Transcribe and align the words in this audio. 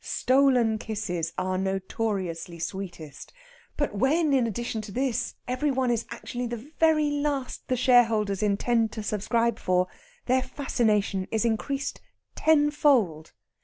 Stolen 0.03 0.79
kisses 0.79 1.31
are 1.37 1.59
notoriously 1.59 2.57
sweetest, 2.57 3.31
but 3.77 3.93
when, 3.93 4.33
in 4.33 4.47
addition 4.47 4.81
to 4.81 4.91
this, 4.91 5.35
every 5.47 5.69
one 5.69 5.91
is 5.91 6.07
actually 6.09 6.47
the 6.47 6.71
very 6.79 7.11
last 7.11 7.67
the 7.67 7.77
shareholders 7.77 8.41
intend 8.41 8.91
to 8.93 9.03
subscribe 9.03 9.59
for, 9.59 9.85
their 10.25 10.41
fascination 10.41 11.27
is 11.29 11.45
increased 11.45 12.01
tenfold. 12.33 13.33